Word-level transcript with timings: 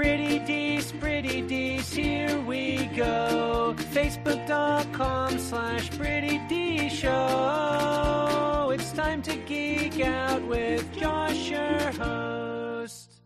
Pretty 0.00 0.38
Dees, 0.38 0.92
Pretty 0.92 1.42
Dees, 1.42 1.92
here 1.92 2.40
we 2.46 2.86
go. 2.96 3.74
Facebook.com 3.92 5.38
slash 5.38 5.90
Pretty 5.90 6.38
D 6.48 6.88
Show. 6.88 8.70
It's 8.72 8.92
time 8.92 9.20
to 9.20 9.36
geek 9.36 10.00
out 10.00 10.40
with 10.46 10.90
Josh, 10.96 11.50
your 11.50 11.92
host. 12.02 13.20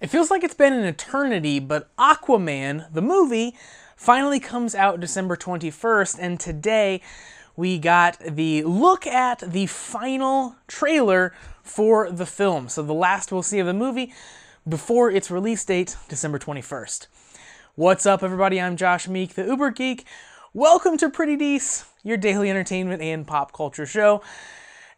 It 0.00 0.06
feels 0.06 0.30
like 0.30 0.42
it's 0.42 0.54
been 0.54 0.72
an 0.72 0.86
eternity, 0.86 1.60
but 1.60 1.94
Aquaman, 1.98 2.90
the 2.94 3.02
movie, 3.02 3.54
finally 3.94 4.40
comes 4.40 4.74
out 4.74 5.00
December 5.00 5.36
21st, 5.36 6.16
and 6.18 6.40
today 6.40 7.02
we 7.56 7.78
got 7.78 8.18
the 8.20 8.62
look 8.62 9.06
at 9.06 9.40
the 9.40 9.66
final 9.66 10.56
trailer 10.66 11.34
for 11.70 12.10
the 12.10 12.26
film. 12.26 12.68
So 12.68 12.82
the 12.82 12.92
last 12.92 13.30
we'll 13.30 13.44
see 13.44 13.60
of 13.60 13.66
the 13.66 13.72
movie 13.72 14.12
before 14.68 15.08
its 15.08 15.30
release 15.30 15.64
date, 15.64 15.96
December 16.08 16.36
21st. 16.36 17.06
What's 17.76 18.06
up, 18.06 18.24
everybody? 18.24 18.60
I'm 18.60 18.76
Josh 18.76 19.06
Meek, 19.06 19.34
the 19.34 19.44
Uber 19.44 19.70
Geek. 19.70 20.04
Welcome 20.52 20.96
to 20.98 21.08
Pretty 21.08 21.36
Dees, 21.36 21.84
your 22.02 22.16
daily 22.16 22.50
entertainment 22.50 23.00
and 23.02 23.24
pop 23.24 23.52
culture 23.52 23.86
show. 23.86 24.20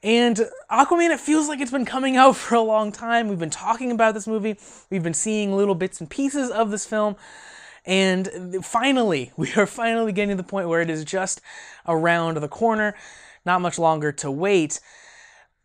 And 0.02 0.48
Aquaman, 0.70 1.10
it 1.10 1.20
feels 1.20 1.46
like 1.46 1.60
it's 1.60 1.70
been 1.70 1.84
coming 1.84 2.16
out 2.16 2.36
for 2.36 2.54
a 2.54 2.62
long 2.62 2.90
time. 2.90 3.28
We've 3.28 3.38
been 3.38 3.50
talking 3.50 3.92
about 3.92 4.14
this 4.14 4.26
movie, 4.26 4.56
we've 4.88 5.02
been 5.02 5.12
seeing 5.12 5.54
little 5.54 5.74
bits 5.74 6.00
and 6.00 6.08
pieces 6.08 6.50
of 6.50 6.70
this 6.70 6.86
film. 6.86 7.16
And 7.84 8.64
finally, 8.64 9.30
we 9.36 9.52
are 9.56 9.66
finally 9.66 10.12
getting 10.12 10.38
to 10.38 10.42
the 10.42 10.48
point 10.48 10.68
where 10.68 10.80
it 10.80 10.88
is 10.88 11.04
just 11.04 11.42
around 11.86 12.38
the 12.38 12.48
corner. 12.48 12.94
Not 13.44 13.60
much 13.60 13.78
longer 13.78 14.10
to 14.12 14.30
wait. 14.30 14.80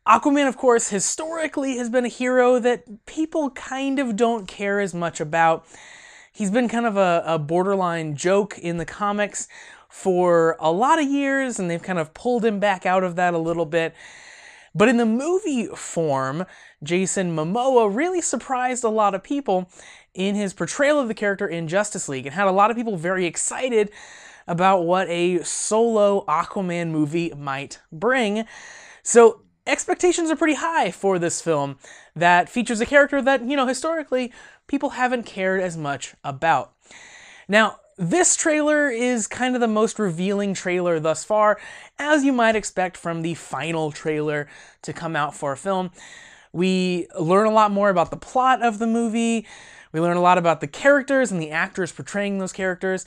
Aquaman, 0.07 0.47
of 0.47 0.55
course, 0.55 0.87
historically 0.87 1.75
has 1.75 1.89
been 1.89 2.05
a 2.05 2.07
hero 2.09 2.59
that 2.59 3.05
people 3.05 3.49
kind 3.49 3.99
of 3.99 4.15
don't 4.15 4.47
care 4.47 4.79
as 4.79 4.93
much 4.93 5.19
about. 5.19 5.65
He's 6.31 6.49
been 6.49 6.69
kind 6.69 6.85
of 6.85 6.95
a, 6.95 7.23
a, 7.25 7.37
borderline 7.37 8.15
joke 8.15 8.57
in 8.57 8.77
the 8.77 8.85
comics 8.85 9.49
for 9.89 10.55
a 10.61 10.71
lot 10.71 10.97
of 10.97 11.09
years, 11.09 11.59
and 11.59 11.69
they've 11.69 11.81
kind 11.81 11.99
of 11.99 12.13
pulled 12.13 12.45
him 12.45 12.57
back 12.57 12.85
out 12.85 13.03
of 13.03 13.17
that 13.17 13.33
a 13.33 13.37
little 13.37 13.65
bit. 13.65 13.93
But 14.73 14.87
in 14.87 14.95
the 14.95 15.05
movie 15.05 15.67
form, 15.75 16.45
Jason 16.81 17.35
Momoa 17.35 17.93
really 17.93 18.21
surprised 18.21 18.85
a 18.85 18.89
lot 18.89 19.13
of 19.13 19.23
people 19.23 19.69
in 20.13 20.35
his 20.35 20.53
portrayal 20.53 21.01
of 21.01 21.09
the 21.09 21.13
character 21.15 21.47
in 21.49 21.67
Justice 21.67 22.07
League 22.07 22.25
and 22.25 22.33
had 22.33 22.47
a 22.47 22.51
lot 22.51 22.71
of 22.71 22.77
people 22.77 22.95
very 22.95 23.25
excited 23.25 23.91
about 24.47 24.85
what 24.85 25.09
a 25.09 25.43
solo 25.43 26.23
Aquaman 26.29 26.91
movie 26.91 27.33
might 27.35 27.79
bring. 27.91 28.45
So 29.03 29.41
expectations 29.67 30.31
are 30.31 30.35
pretty 30.35 30.55
high 30.55 30.91
for 30.91 31.19
this 31.19 31.41
film 31.41 31.77
that 32.15 32.49
features 32.49 32.81
a 32.81 32.85
character 32.85 33.21
that, 33.21 33.43
you 33.43 33.55
know, 33.55 33.67
historically 33.67 34.31
people 34.67 34.91
haven't 34.91 35.25
cared 35.25 35.61
as 35.61 35.77
much 35.77 36.15
about. 36.23 36.73
Now, 37.47 37.79
this 37.97 38.35
trailer 38.35 38.89
is 38.89 39.25
kind 39.25 39.55
of 39.55 39.61
the 39.61 39.67
most 39.67 39.97
revealing 39.97 40.53
trailer 40.53 40.99
thus 40.99 41.23
far, 41.23 41.59
as 41.97 42.23
you 42.23 42.31
might 42.31 42.55
expect 42.55 42.95
from 42.95 43.23
the 43.23 43.33
final 43.33 43.91
trailer 43.91 44.47
to 44.83 44.93
come 44.93 45.15
out 45.15 45.33
for 45.33 45.51
a 45.51 45.57
film. 45.57 45.91
We 46.53 47.07
learn 47.19 47.47
a 47.47 47.51
lot 47.51 47.71
more 47.71 47.89
about 47.89 48.11
the 48.11 48.17
plot 48.17 48.61
of 48.61 48.79
the 48.79 48.87
movie. 48.87 49.47
We 49.91 49.99
learn 49.99 50.17
a 50.17 50.21
lot 50.21 50.37
about 50.37 50.61
the 50.61 50.67
characters 50.67 51.31
and 51.31 51.41
the 51.41 51.49
actors 51.49 51.91
portraying 51.91 52.37
those 52.37 52.53
characters. 52.53 53.05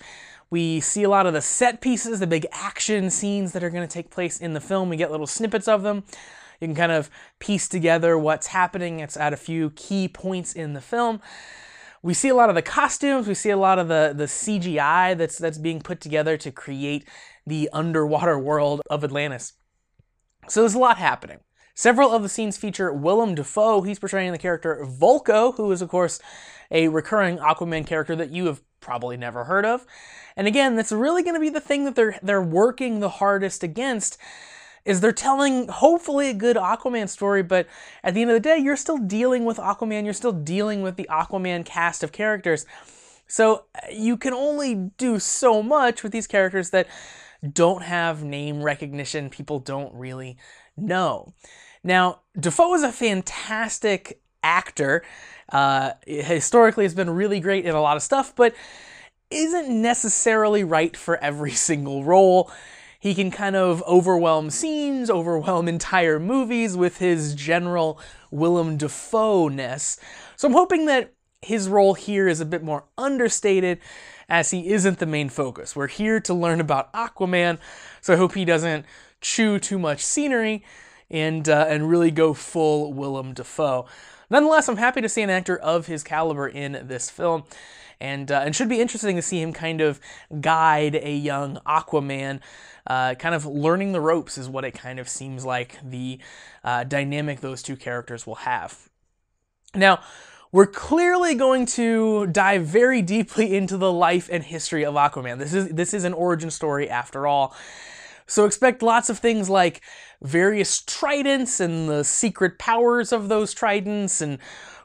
We 0.50 0.80
see 0.80 1.04
a 1.04 1.08
lot 1.08 1.26
of 1.26 1.34
the 1.34 1.40
set 1.40 1.80
pieces, 1.80 2.18
the 2.18 2.26
big 2.26 2.46
action 2.50 3.10
scenes 3.10 3.52
that 3.52 3.62
are 3.62 3.70
going 3.70 3.86
to 3.86 3.92
take 3.92 4.10
place 4.10 4.40
in 4.40 4.54
the 4.54 4.60
film. 4.60 4.88
We 4.88 4.96
get 4.96 5.12
little 5.12 5.28
snippets 5.28 5.68
of 5.68 5.82
them. 5.82 6.02
You 6.60 6.68
can 6.68 6.74
kind 6.74 6.92
of 6.92 7.10
piece 7.38 7.68
together 7.68 8.18
what's 8.18 8.48
happening. 8.48 9.00
It's 9.00 9.16
at 9.16 9.32
a 9.32 9.36
few 9.36 9.70
key 9.70 10.08
points 10.08 10.52
in 10.52 10.74
the 10.74 10.80
film. 10.80 11.20
We 12.02 12.14
see 12.14 12.28
a 12.28 12.34
lot 12.34 12.48
of 12.48 12.54
the 12.54 12.62
costumes. 12.62 13.26
We 13.26 13.34
see 13.34 13.50
a 13.50 13.56
lot 13.56 13.78
of 13.78 13.88
the, 13.88 14.12
the 14.14 14.24
CGI 14.24 15.16
that's 15.16 15.38
that's 15.38 15.58
being 15.58 15.80
put 15.80 16.00
together 16.00 16.36
to 16.38 16.50
create 16.50 17.06
the 17.46 17.68
underwater 17.72 18.38
world 18.38 18.80
of 18.90 19.04
Atlantis. 19.04 19.54
So 20.48 20.60
there's 20.60 20.74
a 20.74 20.78
lot 20.78 20.98
happening. 20.98 21.40
Several 21.74 22.12
of 22.12 22.22
the 22.22 22.28
scenes 22.28 22.56
feature 22.56 22.92
Willem 22.92 23.34
Dafoe. 23.34 23.82
He's 23.82 23.98
portraying 23.98 24.32
the 24.32 24.38
character 24.38 24.84
Vulko, 24.84 25.54
who 25.56 25.70
is, 25.72 25.80
of 25.80 25.88
course, 25.88 26.20
a 26.70 26.88
recurring 26.88 27.38
Aquaman 27.38 27.86
character 27.86 28.14
that 28.16 28.30
you 28.30 28.46
have 28.46 28.62
probably 28.80 29.16
never 29.16 29.44
heard 29.44 29.64
of. 29.64 29.86
And 30.36 30.46
again, 30.46 30.76
that's 30.76 30.92
really 30.92 31.22
going 31.22 31.34
to 31.34 31.40
be 31.40 31.48
the 31.48 31.60
thing 31.60 31.84
that 31.84 31.94
they're 31.96 32.18
they're 32.22 32.42
working 32.42 33.00
the 33.00 33.08
hardest 33.08 33.62
against 33.62 34.18
is 34.84 35.00
they're 35.00 35.12
telling 35.12 35.68
hopefully 35.68 36.30
a 36.30 36.34
good 36.34 36.56
Aquaman 36.56 37.08
story, 37.08 37.42
but 37.42 37.66
at 38.02 38.14
the 38.14 38.22
end 38.22 38.30
of 38.30 38.34
the 38.34 38.40
day, 38.40 38.58
you're 38.58 38.76
still 38.76 38.98
dealing 38.98 39.44
with 39.44 39.58
Aquaman, 39.58 40.04
you're 40.04 40.12
still 40.12 40.32
dealing 40.32 40.82
with 40.82 40.96
the 40.96 41.08
Aquaman 41.10 41.64
cast 41.64 42.02
of 42.02 42.12
characters. 42.12 42.66
So 43.26 43.64
you 43.92 44.16
can 44.16 44.34
only 44.34 44.74
do 44.96 45.18
so 45.18 45.62
much 45.62 46.02
with 46.02 46.12
these 46.12 46.26
characters 46.26 46.70
that 46.70 46.88
don't 47.52 47.82
have 47.82 48.24
name 48.24 48.62
recognition, 48.62 49.30
people 49.30 49.58
don't 49.58 49.94
really 49.94 50.36
know. 50.76 51.32
Now, 51.82 52.20
Dafoe 52.38 52.74
is 52.74 52.82
a 52.82 52.92
fantastic 52.92 54.20
actor. 54.42 55.02
Uh, 55.50 55.92
historically, 56.06 56.84
has 56.84 56.94
been 56.94 57.10
really 57.10 57.40
great 57.40 57.64
in 57.64 57.74
a 57.74 57.80
lot 57.80 57.96
of 57.96 58.02
stuff, 58.02 58.34
but 58.36 58.54
isn't 59.30 59.68
necessarily 59.70 60.64
right 60.64 60.96
for 60.96 61.16
every 61.18 61.50
single 61.68 62.04
role. 62.04 62.50
He 63.00 63.14
can 63.14 63.30
kind 63.30 63.56
of 63.56 63.82
overwhelm 63.84 64.50
scenes, 64.50 65.08
overwhelm 65.08 65.68
entire 65.68 66.20
movies 66.20 66.76
with 66.76 66.98
his 66.98 67.34
general 67.34 67.98
Willem 68.30 68.76
Dafoe-ness. 68.76 69.98
So 70.36 70.46
I'm 70.46 70.54
hoping 70.54 70.84
that 70.84 71.14
his 71.40 71.66
role 71.66 71.94
here 71.94 72.28
is 72.28 72.40
a 72.40 72.44
bit 72.44 72.62
more 72.62 72.84
understated 72.98 73.78
as 74.28 74.50
he 74.50 74.68
isn't 74.70 74.98
the 74.98 75.06
main 75.06 75.30
focus. 75.30 75.74
We're 75.74 75.88
here 75.88 76.20
to 76.20 76.34
learn 76.34 76.60
about 76.60 76.92
Aquaman, 76.92 77.58
so 78.02 78.12
I 78.12 78.16
hope 78.16 78.34
he 78.34 78.44
doesn't 78.44 78.84
chew 79.22 79.58
too 79.58 79.78
much 79.78 80.04
scenery 80.04 80.62
and 81.10 81.48
uh, 81.48 81.66
and 81.68 81.88
really 81.88 82.10
go 82.10 82.34
full 82.34 82.92
Willem 82.92 83.32
Dafoe. 83.32 83.86
Nonetheless, 84.30 84.68
I'm 84.68 84.76
happy 84.76 85.00
to 85.00 85.08
see 85.08 85.22
an 85.22 85.30
actor 85.30 85.56
of 85.58 85.86
his 85.86 86.04
caliber 86.04 86.48
in 86.48 86.84
this 86.84 87.10
film, 87.10 87.44
and 88.00 88.30
uh, 88.30 88.42
and 88.44 88.54
should 88.54 88.68
be 88.68 88.80
interesting 88.80 89.16
to 89.16 89.22
see 89.22 89.42
him 89.42 89.52
kind 89.52 89.80
of 89.80 90.00
guide 90.40 90.94
a 90.94 91.14
young 91.14 91.58
Aquaman. 91.66 92.40
Uh, 92.86 93.14
kind 93.14 93.34
of 93.34 93.44
learning 93.44 93.92
the 93.92 94.00
ropes 94.00 94.38
is 94.38 94.48
what 94.48 94.64
it 94.64 94.72
kind 94.72 94.98
of 94.98 95.08
seems 95.08 95.44
like 95.44 95.78
the 95.84 96.18
uh, 96.64 96.82
dynamic 96.84 97.40
those 97.40 97.62
two 97.62 97.76
characters 97.76 98.26
will 98.26 98.36
have. 98.36 98.88
Now, 99.74 100.00
we're 100.50 100.66
clearly 100.66 101.34
going 101.34 101.66
to 101.66 102.26
dive 102.26 102.64
very 102.64 103.02
deeply 103.02 103.54
into 103.54 103.76
the 103.76 103.92
life 103.92 104.28
and 104.32 104.42
history 104.42 104.84
of 104.84 104.94
Aquaman. 104.94 105.38
This 105.38 105.54
is 105.54 105.68
this 105.68 105.92
is 105.92 106.04
an 106.04 106.12
origin 106.12 106.50
story 106.50 106.88
after 106.88 107.26
all. 107.26 107.54
So 108.30 108.44
expect 108.44 108.80
lots 108.80 109.10
of 109.10 109.18
things 109.18 109.50
like 109.50 109.80
various 110.22 110.82
tridents 110.82 111.58
and 111.58 111.88
the 111.88 112.04
secret 112.04 112.60
powers 112.60 113.10
of 113.10 113.28
those 113.28 113.52
tridents 113.52 114.20
and 114.20 114.38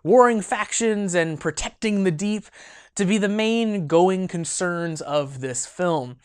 warring 0.04 0.42
factions 0.42 1.14
and 1.14 1.40
protecting 1.40 2.04
the 2.06 2.12
deep 2.12 2.46
to 2.96 3.06
be 3.06 3.20
the 3.20 3.30
main 3.30 3.86
going 3.86 4.28
concerns 4.28 5.00
of 5.00 5.42
this 5.42 5.68
film. 5.68 6.18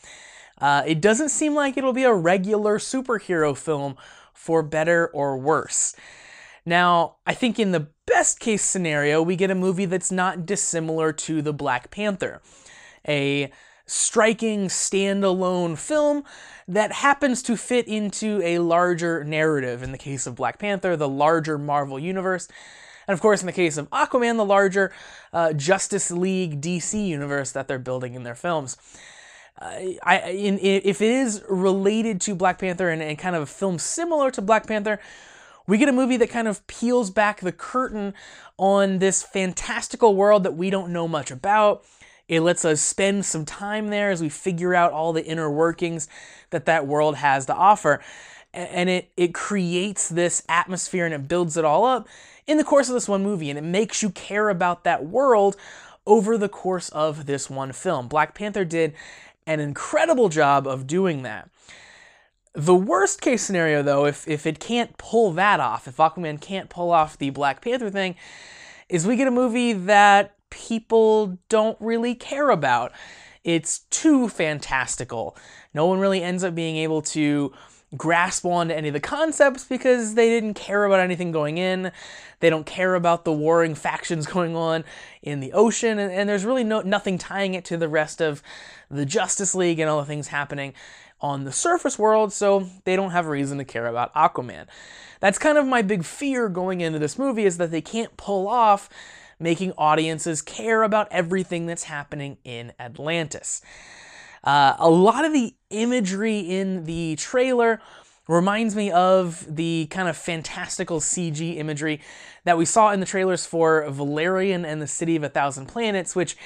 Uh, 0.57 0.81
it 0.87 0.99
doesn't 0.99 1.29
seem 1.29 1.53
like 1.53 1.77
it'll 1.77 1.93
be 1.93 2.05
a 2.05 2.13
regular 2.13 2.79
superhero 2.79 3.55
film 3.55 3.97
for 4.33 4.63
better 4.63 5.07
or 5.13 5.37
worse. 5.37 5.95
Now, 6.65 7.17
I 7.27 7.35
think 7.35 7.59
in 7.59 7.71
the 7.71 7.87
best 8.07 8.39
case 8.39 8.63
scenario, 8.63 9.21
we 9.21 9.35
get 9.35 9.51
a 9.51 9.55
movie 9.55 9.85
that's 9.85 10.11
not 10.11 10.47
dissimilar 10.47 11.13
to 11.13 11.43
the 11.43 11.53
Black 11.53 11.91
Panther. 11.91 12.41
A 13.07 13.51
striking 13.85 14.67
standalone 14.67 15.77
film 15.77 16.23
that 16.67 16.91
happens 16.91 17.43
to 17.43 17.57
fit 17.57 17.87
into 17.87 18.41
a 18.43 18.59
larger 18.59 19.23
narrative. 19.23 19.83
In 19.83 19.91
the 19.91 19.97
case 19.97 20.27
of 20.27 20.35
Black 20.35 20.59
Panther, 20.59 20.95
the 20.95 21.09
larger 21.09 21.57
Marvel 21.57 21.99
Universe. 21.99 22.47
And 23.07 23.13
of 23.13 23.21
course, 23.21 23.41
in 23.41 23.47
the 23.47 23.53
case 23.53 23.77
of 23.77 23.89
Aquaman, 23.89 24.37
the 24.37 24.45
larger 24.45 24.93
uh, 25.33 25.53
Justice 25.53 26.11
League 26.11 26.61
DC 26.61 27.05
universe 27.07 27.51
that 27.51 27.67
they're 27.67 27.79
building 27.79 28.13
in 28.13 28.23
their 28.23 28.35
films. 28.35 28.77
I, 29.61 30.31
in, 30.31 30.57
if 30.59 31.01
it 31.01 31.11
is 31.11 31.43
related 31.47 32.19
to 32.21 32.35
Black 32.35 32.57
Panther 32.59 32.89
and, 32.89 33.01
and 33.01 33.17
kind 33.17 33.35
of 33.35 33.43
a 33.43 33.47
film 33.47 33.77
similar 33.77 34.31
to 34.31 34.41
Black 34.41 34.65
Panther, 34.65 34.99
we 35.67 35.77
get 35.77 35.87
a 35.87 35.93
movie 35.93 36.17
that 36.17 36.29
kind 36.29 36.47
of 36.47 36.65
peels 36.67 37.11
back 37.11 37.41
the 37.41 37.51
curtain 37.51 38.13
on 38.57 38.99
this 38.99 39.21
fantastical 39.21 40.15
world 40.15 40.43
that 40.43 40.55
we 40.55 40.69
don't 40.69 40.91
know 40.91 41.07
much 41.07 41.29
about 41.29 41.83
it 42.31 42.39
lets 42.39 42.63
us 42.63 42.79
spend 42.79 43.25
some 43.25 43.43
time 43.43 43.89
there 43.89 44.09
as 44.09 44.21
we 44.21 44.29
figure 44.29 44.73
out 44.73 44.93
all 44.93 45.11
the 45.11 45.25
inner 45.25 45.51
workings 45.51 46.07
that 46.51 46.65
that 46.65 46.87
world 46.87 47.17
has 47.17 47.45
to 47.47 47.53
offer. 47.53 48.01
And 48.53 48.89
it, 48.89 49.11
it 49.17 49.33
creates 49.33 50.07
this 50.07 50.41
atmosphere 50.47 51.05
and 51.05 51.13
it 51.13 51.27
builds 51.27 51.57
it 51.57 51.65
all 51.65 51.83
up 51.83 52.07
in 52.47 52.55
the 52.55 52.63
course 52.63 52.87
of 52.87 52.93
this 52.93 53.09
one 53.09 53.21
movie. 53.21 53.49
And 53.49 53.59
it 53.59 53.63
makes 53.65 54.01
you 54.01 54.11
care 54.11 54.47
about 54.47 54.85
that 54.85 55.05
world 55.05 55.57
over 56.07 56.37
the 56.37 56.47
course 56.47 56.87
of 56.89 57.25
this 57.25 57.49
one 57.49 57.73
film. 57.73 58.07
Black 58.07 58.33
Panther 58.33 58.63
did 58.63 58.93
an 59.45 59.59
incredible 59.59 60.29
job 60.29 60.65
of 60.65 60.87
doing 60.87 61.23
that. 61.23 61.49
The 62.53 62.75
worst 62.75 63.19
case 63.19 63.43
scenario, 63.43 63.83
though, 63.83 64.05
if, 64.05 64.25
if 64.25 64.45
it 64.45 64.61
can't 64.61 64.97
pull 64.97 65.33
that 65.33 65.59
off, 65.59 65.85
if 65.85 65.97
Aquaman 65.97 66.39
can't 66.39 66.69
pull 66.69 66.91
off 66.91 67.17
the 67.17 67.29
Black 67.29 67.61
Panther 67.61 67.89
thing, 67.89 68.15
is 68.87 69.05
we 69.05 69.17
get 69.17 69.27
a 69.27 69.31
movie 69.31 69.73
that 69.73 70.33
people 70.51 71.39
don't 71.49 71.77
really 71.79 72.13
care 72.13 72.51
about. 72.51 72.91
It's 73.43 73.79
too 73.89 74.29
fantastical. 74.29 75.35
No 75.73 75.87
one 75.87 75.99
really 75.99 76.21
ends 76.21 76.43
up 76.43 76.53
being 76.53 76.77
able 76.77 77.01
to 77.01 77.51
grasp 77.97 78.45
onto 78.45 78.73
any 78.73 78.87
of 78.87 78.93
the 78.93 78.99
concepts 78.99 79.65
because 79.65 80.13
they 80.13 80.29
didn't 80.29 80.53
care 80.53 80.85
about 80.85 80.99
anything 80.99 81.31
going 81.31 81.57
in. 81.57 81.91
They 82.39 82.49
don't 82.49 82.65
care 82.65 82.95
about 82.95 83.25
the 83.25 83.33
warring 83.33 83.75
factions 83.75 84.25
going 84.27 84.55
on 84.55 84.83
in 85.21 85.39
the 85.39 85.53
ocean, 85.53 85.99
and, 85.99 86.11
and, 86.11 86.29
there's 86.29 86.45
really 86.45 86.63
no 86.63 86.81
nothing 86.81 87.17
tying 87.17 87.53
it 87.53 87.65
to 87.65 87.77
the 87.77 87.89
rest 87.89 88.21
of 88.21 88.41
the 88.89 89.05
Justice 89.05 89.53
League 89.53 89.79
and 89.79 89.89
all 89.89 89.99
the 89.99 90.05
things 90.05 90.27
happening 90.27 90.73
on 91.19 91.43
the 91.43 91.51
surface 91.51 91.99
world, 91.99 92.33
so 92.33 92.67
they 92.83 92.95
don't 92.95 93.11
have 93.11 93.27
a 93.27 93.29
reason 93.29 93.57
to 93.59 93.65
care 93.65 93.87
about 93.87 94.13
Aquaman. 94.15 94.65
That's 95.19 95.37
kind 95.37 95.57
of 95.57 95.67
my 95.67 95.83
big 95.83 96.03
fear 96.03 96.49
going 96.49 96.81
into 96.81 96.97
this 96.97 97.19
movie 97.19 97.45
is 97.45 97.57
that 97.57 97.69
they 97.69 97.81
can't 97.81 98.17
pull 98.17 98.47
off 98.47 98.89
making 99.41 99.73
audiences 99.77 100.41
care 100.41 100.83
about 100.83 101.07
everything 101.11 101.65
that's 101.65 101.83
happening 101.83 102.37
in 102.43 102.71
Atlantis. 102.79 103.61
Uh, 104.43 104.75
a 104.79 104.89
lot 104.89 105.25
of 105.25 105.33
the 105.33 105.53
imagery 105.69 106.39
in 106.39 106.85
the 106.85 107.15
trailer 107.15 107.81
reminds 108.27 108.75
me 108.75 108.91
of 108.91 109.45
the 109.53 109.87
kind 109.89 110.07
of 110.07 110.15
fantastical 110.15 110.99
CG 110.99 111.57
imagery 111.57 111.99
that 112.43 112.57
we 112.57 112.65
saw 112.65 112.91
in 112.91 112.99
the 112.99 113.05
trailers 113.05 113.45
for 113.45 113.89
Valerian 113.89 114.63
and 114.63 114.81
the 114.81 114.87
City 114.87 115.15
of 115.15 115.23
a 115.23 115.29
Thousand 115.29 115.65
Planets, 115.67 116.15
which 116.15 116.37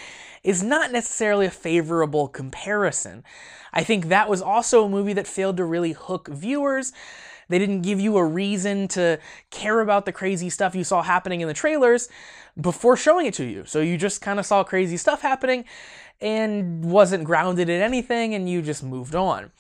is 0.44 0.64
not 0.64 0.92
necessarily 0.92 1.46
a 1.46 1.52
favorable 1.52 2.28
comparison. 2.28 3.24
I 3.74 3.84
think 3.84 4.08
that 4.08 4.30
was 4.30 4.42
also 4.42 4.86
a 4.86 4.90
movie 4.90 5.14
that 5.14 5.28
failed 5.28 5.58
to 5.58 5.66
really 5.66 5.92
hook 5.92 6.28
viewers. 6.30 6.94
They 7.48 7.60
didn't 7.60 7.82
give 7.82 8.00
you 8.00 8.18
a 8.18 8.26
reason 8.26 8.88
to 8.90 9.20
care 9.52 9.82
about 9.82 10.06
the 10.06 10.12
crazy 10.12 10.50
stuff 10.50 10.76
you 10.76 10.84
saw 10.84 11.02
happening 11.02 11.42
in 11.42 11.48
the 11.48 11.54
trailers 11.54 12.10
before 12.60 12.98
showing 12.98 13.26
it 13.26 13.34
to 13.36 13.46
you. 13.46 13.64
So 13.66 13.82
you 13.82 13.98
just 13.98 14.22
kind 14.22 14.40
of 14.40 14.46
saw 14.46 14.64
crazy 14.64 14.98
stuff 14.98 15.22
happening 15.22 15.66
and 16.22 16.84
wasn't 16.86 17.24
grounded 17.24 17.70
in 17.70 17.82
anything 17.82 18.34
and 18.34 18.50
you 18.50 18.62
just 18.62 18.84
moved 18.84 19.16
on. 19.16 19.52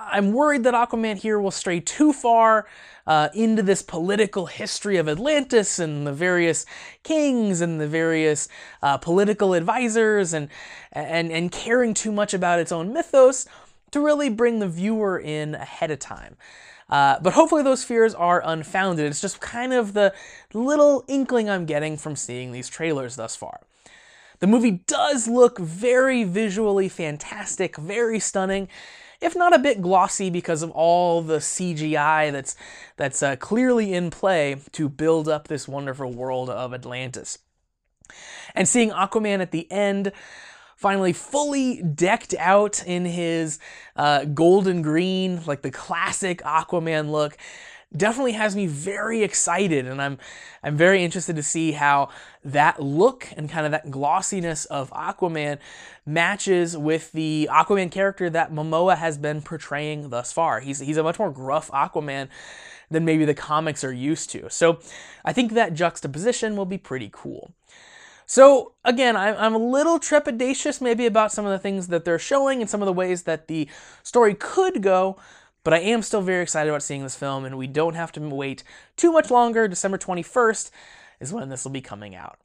I'm 0.00 0.32
worried 0.32 0.62
that 0.62 0.74
Aquaman 0.74 1.16
here 1.16 1.40
will 1.40 1.50
stray 1.50 1.80
too 1.80 2.12
far 2.12 2.68
uh, 3.06 3.30
into 3.34 3.64
this 3.64 3.82
political 3.82 4.46
history 4.46 4.96
of 4.96 5.08
Atlantis 5.08 5.80
and 5.80 6.06
the 6.06 6.12
various 6.12 6.66
kings 7.02 7.60
and 7.60 7.80
the 7.80 7.88
various 7.88 8.48
uh, 8.80 8.98
political 8.98 9.54
advisors 9.54 10.34
and, 10.34 10.48
and, 10.92 11.32
and 11.32 11.50
caring 11.50 11.94
too 11.94 12.12
much 12.12 12.32
about 12.32 12.60
its 12.60 12.70
own 12.70 12.92
mythos 12.92 13.46
to 13.90 14.00
really 14.00 14.28
bring 14.28 14.58
the 14.58 14.68
viewer 14.68 15.18
in 15.18 15.54
ahead 15.54 15.90
of 15.90 15.98
time. 15.98 16.36
Uh, 16.88 17.18
but 17.20 17.34
hopefully 17.34 17.62
those 17.62 17.84
fears 17.84 18.14
are 18.14 18.42
unfounded. 18.44 19.06
It's 19.06 19.20
just 19.20 19.40
kind 19.40 19.72
of 19.72 19.92
the 19.92 20.14
little 20.54 21.04
inkling 21.06 21.50
I'm 21.50 21.66
getting 21.66 21.96
from 21.96 22.16
seeing 22.16 22.52
these 22.52 22.68
trailers 22.68 23.16
thus 23.16 23.36
far. 23.36 23.60
The 24.40 24.46
movie 24.46 24.82
does 24.86 25.28
look 25.28 25.58
very 25.58 26.24
visually 26.24 26.88
fantastic, 26.88 27.76
very 27.76 28.20
stunning, 28.20 28.68
if 29.20 29.34
not 29.34 29.54
a 29.54 29.58
bit 29.58 29.82
glossy 29.82 30.30
because 30.30 30.62
of 30.62 30.70
all 30.70 31.22
the 31.22 31.38
CGI 31.38 32.30
that's 32.30 32.54
that's 32.96 33.22
uh, 33.22 33.34
clearly 33.36 33.92
in 33.92 34.10
play 34.10 34.56
to 34.72 34.88
build 34.88 35.28
up 35.28 35.48
this 35.48 35.66
wonderful 35.66 36.12
world 36.12 36.48
of 36.48 36.72
Atlantis. 36.72 37.38
And 38.54 38.68
seeing 38.68 38.90
Aquaman 38.90 39.40
at 39.40 39.50
the 39.50 39.70
end, 39.70 40.12
finally 40.78 41.12
fully 41.12 41.82
decked 41.82 42.34
out 42.38 42.86
in 42.86 43.04
his 43.04 43.58
uh, 43.96 44.24
golden 44.26 44.80
green, 44.80 45.44
like 45.44 45.62
the 45.62 45.72
classic 45.72 46.40
Aquaman 46.42 47.10
look, 47.10 47.36
definitely 47.96 48.32
has 48.32 48.54
me 48.54 48.66
very 48.66 49.22
excited 49.22 49.86
and 49.86 50.00
I'm 50.00 50.18
I'm 50.62 50.76
very 50.76 51.02
interested 51.02 51.36
to 51.36 51.42
see 51.42 51.72
how 51.72 52.10
that 52.44 52.80
look 52.80 53.26
and 53.36 53.50
kind 53.50 53.66
of 53.66 53.72
that 53.72 53.90
glossiness 53.90 54.66
of 54.66 54.90
Aquaman 54.90 55.58
matches 56.06 56.76
with 56.76 57.10
the 57.12 57.48
Aquaman 57.50 57.90
character 57.90 58.30
that 58.30 58.52
Momoa 58.52 58.96
has 58.96 59.18
been 59.18 59.42
portraying 59.42 60.10
thus 60.10 60.32
far. 60.32 60.60
He's 60.60 60.78
he's 60.78 60.96
a 60.96 61.02
much 61.02 61.18
more 61.18 61.32
gruff 61.32 61.70
Aquaman 61.72 62.28
than 62.88 63.04
maybe 63.04 63.24
the 63.24 63.34
comics 63.34 63.82
are 63.82 63.92
used 63.92 64.30
to. 64.30 64.48
So 64.48 64.78
I 65.24 65.32
think 65.32 65.52
that 65.54 65.74
juxtaposition 65.74 66.56
will 66.56 66.66
be 66.66 66.78
pretty 66.78 67.10
cool. 67.12 67.52
So 68.30 68.74
again, 68.84 69.16
I'm 69.16 69.54
a 69.54 69.58
little 69.58 69.98
trepidatious 69.98 70.82
maybe 70.82 71.06
about 71.06 71.32
some 71.32 71.46
of 71.46 71.50
the 71.50 71.58
things 71.58 71.86
that 71.88 72.04
they're 72.04 72.18
showing 72.18 72.60
and 72.60 72.68
some 72.68 72.82
of 72.82 72.86
the 72.86 72.92
ways 72.92 73.22
that 73.22 73.48
the 73.48 73.66
story 74.02 74.34
could 74.34 74.82
go, 74.82 75.16
but 75.64 75.72
I 75.72 75.78
am 75.78 76.02
still 76.02 76.20
very 76.20 76.42
excited 76.42 76.68
about 76.68 76.82
seeing 76.82 77.02
this 77.02 77.16
film, 77.16 77.46
and 77.46 77.56
we 77.56 77.66
don't 77.66 77.94
have 77.94 78.12
to 78.12 78.20
wait 78.20 78.62
too 78.96 79.12
much 79.12 79.30
longer. 79.30 79.66
December 79.66 79.96
21st 79.96 80.70
is 81.20 81.32
when 81.32 81.48
this 81.48 81.64
will 81.64 81.72
be 81.72 81.80
coming 81.80 82.14
out. 82.14 82.38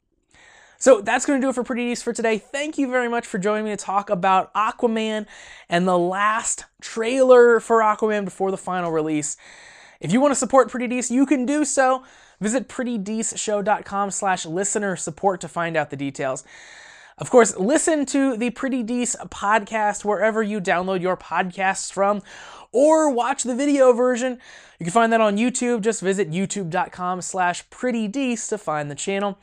So 0.78 1.02
that's 1.02 1.26
going 1.26 1.38
to 1.38 1.44
do 1.44 1.50
it 1.50 1.54
for 1.54 1.62
Pretty 1.62 1.84
Decent 1.84 2.04
for 2.04 2.14
today. 2.14 2.38
Thank 2.38 2.78
you 2.78 2.90
very 2.90 3.08
much 3.08 3.26
for 3.26 3.36
joining 3.36 3.66
me 3.66 3.70
to 3.72 3.76
talk 3.76 4.08
about 4.08 4.54
Aquaman 4.54 5.26
and 5.68 5.86
the 5.86 5.98
last 5.98 6.64
trailer 6.80 7.60
for 7.60 7.80
Aquaman 7.80 8.24
before 8.24 8.50
the 8.50 8.56
final 8.56 8.90
release. 8.90 9.36
If 10.04 10.12
you 10.12 10.20
want 10.20 10.32
to 10.32 10.38
support 10.38 10.68
Pretty 10.68 10.86
Decent, 10.86 11.16
you 11.16 11.24
can 11.24 11.46
do 11.46 11.64
so. 11.64 12.04
Visit 12.38 12.68
prettydeceshow.com 12.68 14.10
slash 14.10 14.44
listener 14.44 14.96
support 14.96 15.40
to 15.40 15.48
find 15.48 15.78
out 15.78 15.88
the 15.88 15.96
details. 15.96 16.44
Of 17.16 17.30
course, 17.30 17.56
listen 17.56 18.04
to 18.06 18.36
the 18.36 18.50
Pretty 18.50 18.82
Decent 18.82 19.30
podcast 19.30 20.04
wherever 20.04 20.42
you 20.42 20.60
download 20.60 21.00
your 21.00 21.16
podcasts 21.16 21.90
from, 21.90 22.20
or 22.70 23.08
watch 23.08 23.44
the 23.44 23.54
video 23.54 23.94
version. 23.94 24.38
You 24.78 24.84
can 24.84 24.92
find 24.92 25.10
that 25.10 25.22
on 25.22 25.38
YouTube. 25.38 25.80
Just 25.80 26.02
visit 26.02 26.30
youtube.com 26.30 27.22
slash 27.22 27.66
prettydece 27.70 28.46
to 28.50 28.58
find 28.58 28.90
the 28.90 28.94
channel. 28.94 29.38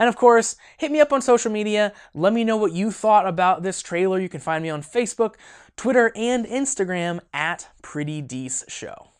And 0.00 0.08
of 0.08 0.16
course, 0.16 0.56
hit 0.78 0.90
me 0.90 1.00
up 1.00 1.12
on 1.12 1.22
social 1.22 1.52
media. 1.52 1.92
Let 2.12 2.32
me 2.32 2.42
know 2.42 2.56
what 2.56 2.72
you 2.72 2.90
thought 2.90 3.28
about 3.28 3.62
this 3.62 3.80
trailer. 3.80 4.18
You 4.18 4.28
can 4.28 4.40
find 4.40 4.64
me 4.64 4.70
on 4.70 4.82
Facebook, 4.82 5.34
Twitter, 5.76 6.10
and 6.16 6.44
Instagram 6.44 7.20
at 7.32 7.68
Pretty 7.82 8.20
Dees 8.20 8.64
Show. 8.66 9.11